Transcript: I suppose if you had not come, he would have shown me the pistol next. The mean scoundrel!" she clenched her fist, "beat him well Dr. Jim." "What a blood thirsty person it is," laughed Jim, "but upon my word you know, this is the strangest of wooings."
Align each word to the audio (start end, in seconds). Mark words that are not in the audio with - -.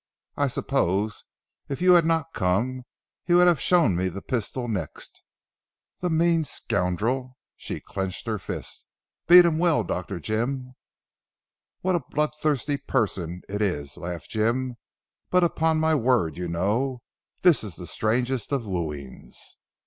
I 0.35 0.47
suppose 0.47 1.25
if 1.69 1.79
you 1.79 1.93
had 1.93 2.05
not 2.05 2.33
come, 2.33 2.85
he 3.23 3.35
would 3.35 3.45
have 3.45 3.61
shown 3.61 3.95
me 3.95 4.09
the 4.09 4.23
pistol 4.23 4.67
next. 4.67 5.21
The 5.99 6.09
mean 6.09 6.43
scoundrel!" 6.43 7.37
she 7.55 7.79
clenched 7.81 8.25
her 8.25 8.39
fist, 8.39 8.85
"beat 9.27 9.45
him 9.45 9.59
well 9.59 9.83
Dr. 9.83 10.19
Jim." 10.19 10.73
"What 11.81 11.95
a 11.95 11.99
blood 12.09 12.31
thirsty 12.41 12.77
person 12.77 13.43
it 13.47 13.61
is," 13.61 13.95
laughed 13.95 14.31
Jim, 14.31 14.75
"but 15.29 15.43
upon 15.43 15.77
my 15.77 15.93
word 15.93 16.35
you 16.35 16.47
know, 16.47 17.03
this 17.43 17.63
is 17.63 17.75
the 17.75 17.85
strangest 17.85 18.51
of 18.51 18.65
wooings." 18.65 19.37